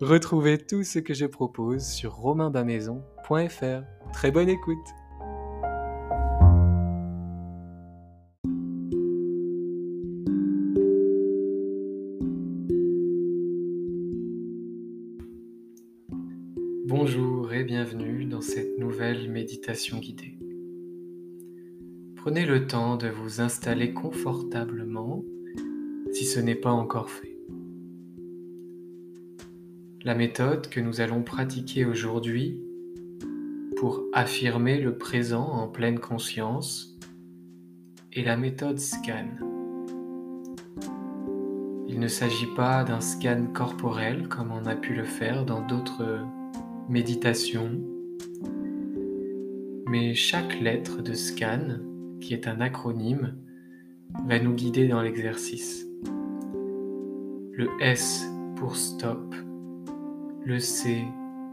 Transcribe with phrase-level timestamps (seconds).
[0.00, 3.82] Retrouvez tout ce que je propose sur romainbamaison.fr.
[4.12, 4.76] Très bonne écoute
[16.86, 20.36] Bonjour et bienvenue dans cette nouvelle méditation guidée.
[22.16, 25.24] Prenez le temps de vous installer confortablement
[26.12, 27.33] si ce n'est pas encore fait.
[30.04, 32.60] La méthode que nous allons pratiquer aujourd'hui
[33.78, 36.98] pour affirmer le présent en pleine conscience
[38.12, 39.30] est la méthode SCAN.
[41.88, 46.20] Il ne s'agit pas d'un scan corporel comme on a pu le faire dans d'autres
[46.90, 47.80] méditations,
[49.88, 51.78] mais chaque lettre de SCAN,
[52.20, 53.38] qui est un acronyme,
[54.26, 55.86] va nous guider dans l'exercice.
[57.54, 58.26] Le S
[58.56, 59.34] pour stop,
[60.44, 61.04] le C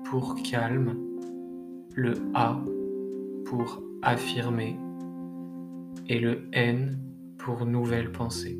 [0.04, 0.98] pour calme,
[1.96, 2.62] le A
[3.46, 4.76] pour affirmer
[6.10, 6.98] et le N
[7.38, 8.60] pour nouvelle pensée.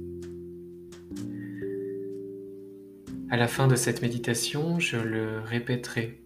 [3.30, 6.22] À la fin de cette méditation, je le répéterai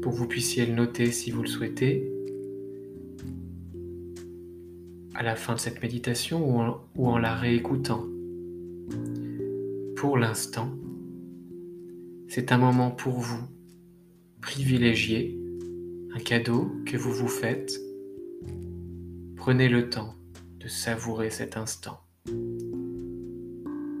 [0.00, 2.08] pour que vous puissiez le noter si vous le souhaitez.
[5.14, 8.04] À la fin de cette méditation ou en, ou en la réécoutant.
[9.96, 10.68] Pour l'instant,
[12.34, 13.46] c'est un moment pour vous,
[14.40, 15.38] privilégié,
[16.14, 17.78] un cadeau que vous vous faites.
[19.36, 20.14] Prenez le temps
[20.58, 22.00] de savourer cet instant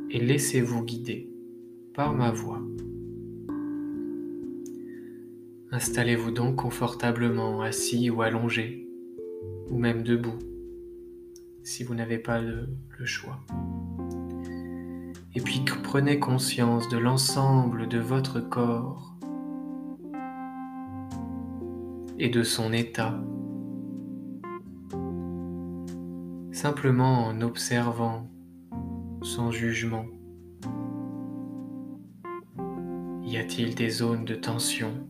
[0.08, 1.28] et laissez-vous guider
[1.92, 2.62] par ma voix.
[5.70, 8.88] Installez-vous donc confortablement assis ou allongé,
[9.68, 10.38] ou même debout,
[11.64, 12.66] si vous n'avez pas le,
[12.98, 13.44] le choix.
[15.34, 19.14] Et puis prenez conscience de l'ensemble de votre corps
[22.18, 23.18] et de son état,
[26.52, 28.30] simplement en observant
[29.22, 30.04] sans jugement.
[33.24, 35.08] Y a-t-il des zones de tension,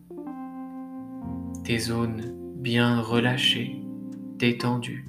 [1.64, 3.84] des zones bien relâchées,
[4.38, 5.08] détendues,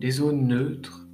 [0.00, 1.07] des zones neutres?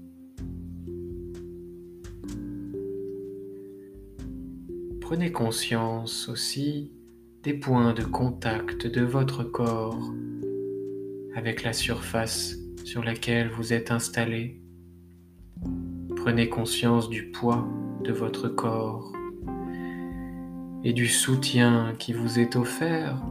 [5.05, 6.91] Prenez conscience aussi
[7.43, 10.15] des points de contact de votre corps
[11.37, 14.63] avec la surface sur laquelle vous êtes installé.
[16.17, 17.69] Prenez conscience du poids
[18.03, 19.13] de votre corps
[20.85, 23.23] et du soutien qui vous est offert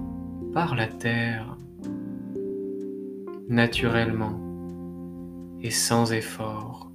[0.54, 1.58] par la terre,
[3.50, 4.40] naturellement
[5.60, 6.93] et sans effort.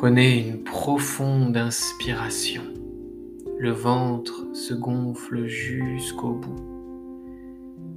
[0.00, 2.62] Prenez une profonde inspiration.
[3.58, 6.56] Le ventre se gonfle jusqu'au bout.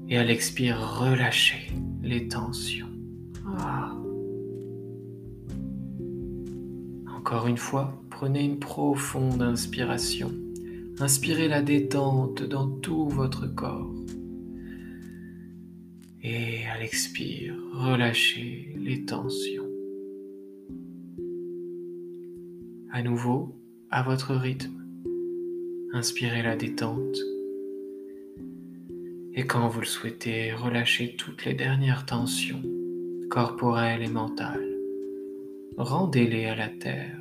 [0.09, 1.71] Et à l'expire, relâchez
[2.01, 2.89] les tensions.
[3.57, 3.95] Ah.
[7.17, 10.29] Encore une fois, prenez une profonde inspiration.
[10.99, 13.95] Inspirez la détente dans tout votre corps.
[16.21, 19.72] Et à l'expire, relâchez les tensions.
[22.95, 23.55] À nouveau,
[23.89, 24.85] à votre rythme,
[25.93, 27.17] inspirez la détente
[29.33, 32.61] Et quand vous le souhaitez, relâchez toutes les dernières tensions
[33.31, 34.77] corporelles et mentales.
[35.75, 37.19] Rendez-les à la terre.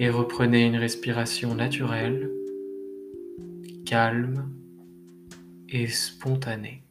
[0.00, 2.28] Et reprenez une respiration naturelle,
[3.86, 4.50] calme
[5.68, 6.83] et spontanée.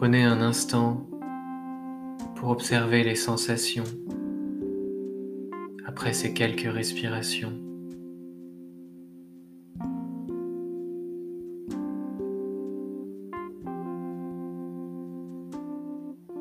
[0.00, 1.06] Prenez un instant
[2.34, 3.84] pour observer les sensations
[5.84, 7.52] après ces quelques respirations.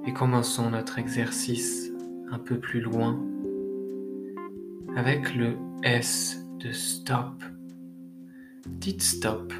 [0.08, 1.92] Et commençons notre exercice
[2.32, 3.22] un peu plus loin
[4.96, 7.44] avec le S de stop.
[8.66, 9.52] Dites stop.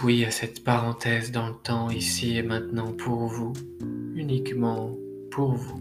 [0.00, 3.52] Oui à cette parenthèse dans le temps ici et maintenant pour vous,
[4.14, 4.96] uniquement
[5.30, 5.80] pour vous.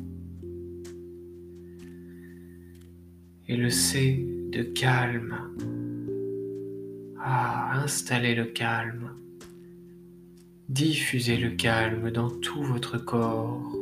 [3.47, 5.35] Et le C de calme.
[7.19, 9.11] Ah, installez le calme.
[10.69, 13.75] Diffusez le calme dans tout votre corps,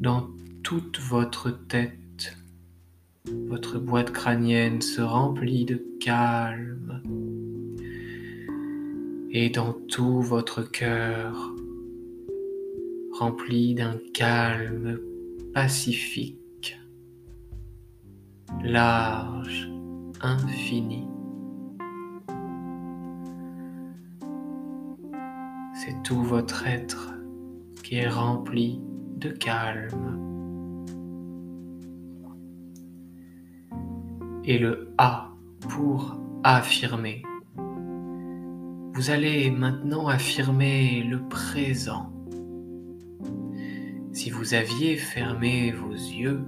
[0.00, 0.28] dans
[0.62, 2.36] toute votre tête.
[3.24, 7.02] Votre boîte crânienne se remplit de calme
[9.34, 11.54] et dans tout votre cœur,
[13.18, 15.00] rempli d'un calme
[15.54, 16.78] pacifique,
[18.62, 19.70] large,
[20.20, 21.08] infini.
[25.74, 27.14] C'est tout votre être
[27.82, 28.82] qui est rempli
[29.16, 30.18] de calme.
[34.44, 37.22] Et le A pour affirmer
[38.94, 42.12] vous allez maintenant affirmer le présent.
[44.12, 46.42] Si vous aviez fermé vos yeux,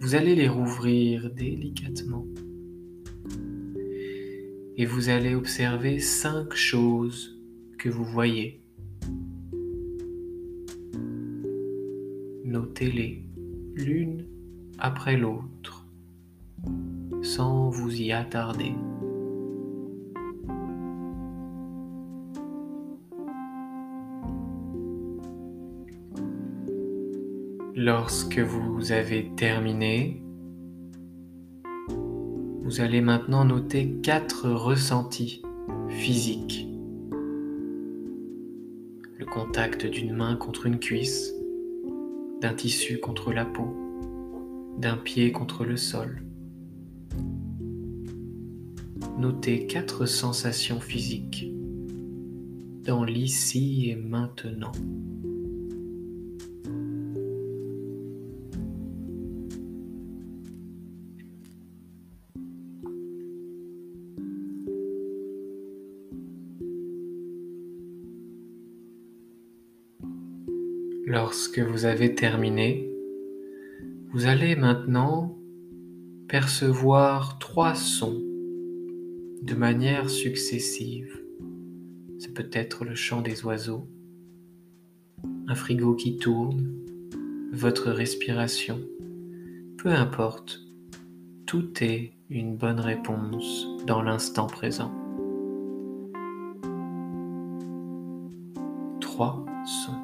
[0.00, 2.24] vous allez les rouvrir délicatement.
[4.78, 7.38] Et vous allez observer cinq choses
[7.78, 8.62] que vous voyez.
[12.44, 13.24] Notez-les
[13.74, 14.26] l'une
[14.78, 15.86] après l'autre,
[17.22, 18.72] sans vous y attarder.
[27.86, 30.20] Lorsque vous avez terminé,
[32.64, 35.40] vous allez maintenant noter quatre ressentis
[35.88, 36.66] physiques.
[39.16, 41.32] Le contact d'une main contre une cuisse,
[42.40, 43.72] d'un tissu contre la peau,
[44.78, 46.24] d'un pied contre le sol.
[49.16, 51.52] Notez quatre sensations physiques
[52.82, 54.72] dans l'ici et maintenant.
[71.08, 72.90] Lorsque vous avez terminé,
[74.12, 75.38] vous allez maintenant
[76.26, 78.20] percevoir trois sons
[79.40, 81.22] de manière successive.
[82.18, 83.86] C'est peut-être le chant des oiseaux,
[85.46, 86.72] un frigo qui tourne,
[87.52, 88.80] votre respiration,
[89.78, 90.60] peu importe,
[91.46, 94.92] tout est une bonne réponse dans l'instant présent.
[99.00, 99.95] Trois sons.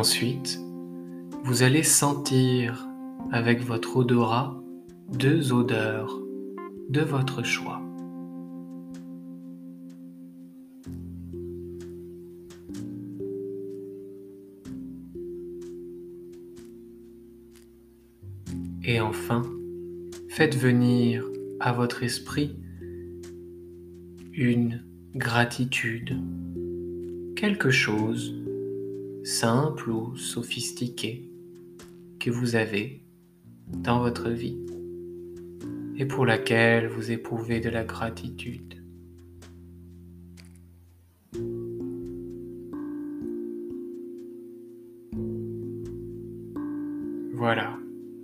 [0.00, 0.58] Ensuite,
[1.44, 2.88] vous allez sentir
[3.32, 4.58] avec votre odorat
[5.12, 6.18] deux odeurs
[6.88, 7.82] de votre choix.
[18.82, 19.42] Et enfin,
[20.30, 21.26] faites venir
[21.60, 22.56] à votre esprit
[24.32, 24.82] une
[25.14, 26.18] gratitude,
[27.36, 28.39] quelque chose
[29.24, 31.30] simple ou sophistiqué
[32.18, 33.02] que vous avez
[33.68, 34.58] dans votre vie
[35.96, 38.74] et pour laquelle vous éprouvez de la gratitude.
[47.34, 47.78] Voilà,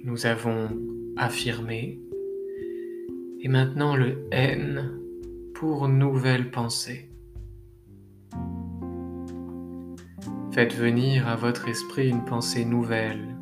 [0.05, 0.69] nous avons
[1.17, 2.01] affirmé.
[3.41, 5.01] Et maintenant le N
[5.55, 7.09] pour nouvelle pensée.
[10.57, 13.37] Faites venir à votre esprit une pensée nouvelle,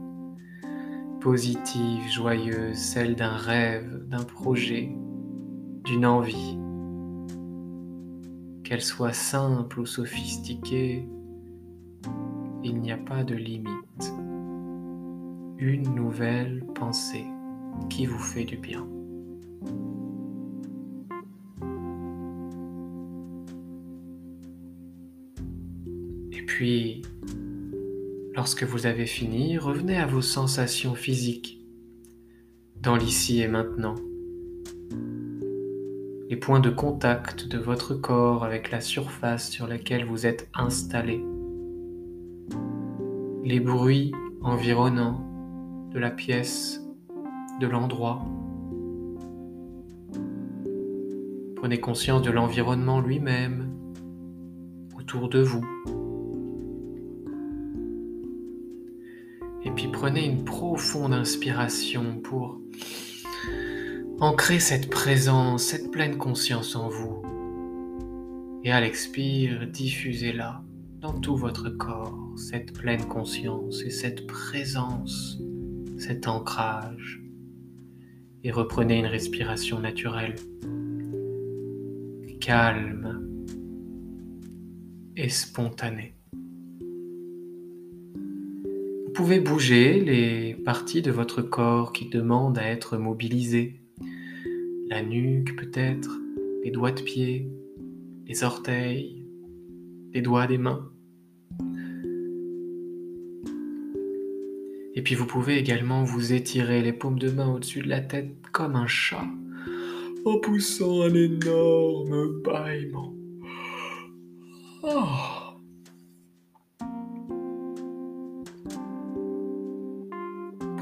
[1.21, 4.93] positive, joyeuse, celle d'un rêve, d'un projet,
[5.85, 6.59] d'une envie.
[8.65, 11.07] Qu'elle soit simple ou sophistiquée,
[12.65, 14.13] il n'y a pas de limite.
[15.59, 17.27] Une nouvelle pensée
[17.91, 18.89] qui vous fait du bien.
[26.37, 27.03] Et puis,
[28.35, 31.65] lorsque vous avez fini, revenez à vos sensations physiques,
[32.83, 33.95] dans l'ici et maintenant.
[36.29, 41.25] Les points de contact de votre corps avec la surface sur laquelle vous êtes installé.
[43.45, 44.13] Les bruits
[44.43, 45.25] environnants
[45.93, 46.83] de la pièce,
[47.61, 48.25] de l'endroit.
[51.55, 53.71] Prenez conscience de l'environnement lui-même
[54.99, 55.65] autour de vous.
[60.05, 62.61] Prenez une profonde inspiration pour
[64.21, 67.23] ancrer cette présence, cette pleine conscience en vous.
[68.65, 70.63] Et à l'expire, diffusez-la
[71.01, 75.39] dans tout votre corps, cette pleine conscience et cette présence
[75.97, 77.23] cet ancrage
[78.43, 80.35] et reprenez une respiration naturelle,
[82.43, 83.27] calme
[85.17, 86.15] et spontanée.
[89.15, 93.81] Vous pouvez bouger les parties de votre corps qui demandent à être mobilisées.
[94.89, 96.19] La nuque peut-être,
[96.65, 97.49] les doigts de pied,
[98.27, 99.25] les orteils,
[100.13, 100.91] les doigts des mains.
[104.97, 108.35] Et puis vous pouvez également vous étirer les paumes de main au-dessus de la tête
[108.51, 109.29] comme un chat
[110.25, 113.15] en poussant un énorme bâillement.
[114.83, 115.34] Oh.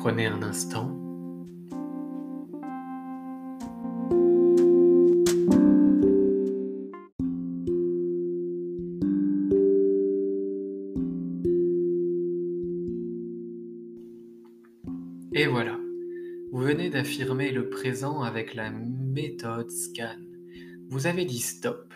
[0.02, 0.90] Prenez un instant.
[15.32, 15.78] Et voilà,
[16.50, 20.16] vous venez d'affirmer le présent avec la méthode scan.
[20.88, 21.94] Vous avez dit stop,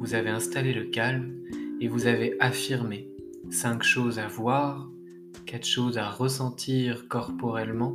[0.00, 1.40] vous avez installé le calme
[1.80, 3.08] et vous avez affirmé
[3.48, 4.90] cinq choses à voir,
[5.52, 7.94] quatre choses à ressentir corporellement,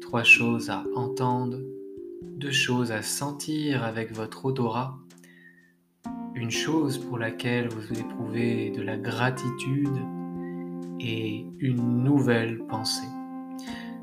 [0.00, 1.58] trois choses à entendre,
[2.22, 4.96] deux choses à sentir avec votre odorat,
[6.36, 9.98] une chose pour laquelle vous éprouvez de la gratitude
[11.00, 13.08] et une nouvelle pensée.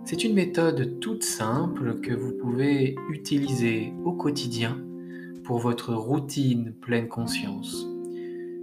[0.03, 4.77] C'est une méthode toute simple que vous pouvez utiliser au quotidien
[5.45, 7.87] pour votre routine pleine conscience.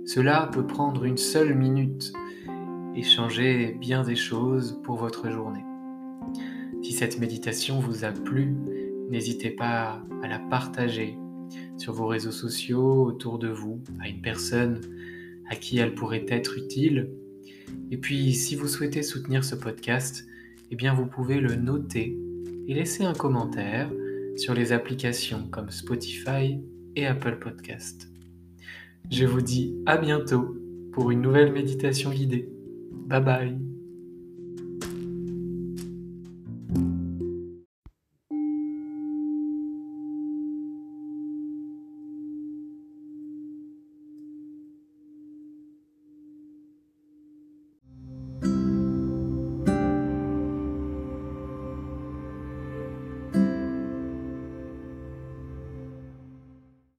[0.04, 2.12] Cela peut prendre une seule minute
[2.94, 5.64] et changer bien des choses pour votre journée.
[6.82, 8.54] Si cette méditation vous a plu,
[9.10, 11.16] n'hésitez pas à la partager
[11.76, 14.80] sur vos réseaux sociaux autour de vous, à une personne
[15.48, 17.10] à qui elle pourrait être utile.
[17.90, 20.26] Et puis, si vous souhaitez soutenir ce podcast,
[20.70, 22.18] eh bien vous pouvez le noter
[22.66, 23.90] et laisser un commentaire
[24.36, 26.58] sur les applications comme Spotify
[26.96, 28.08] et Apple Podcast.
[29.10, 30.56] Je vous dis à bientôt
[30.92, 32.48] pour une nouvelle méditation guidée.
[33.08, 33.73] Bye bye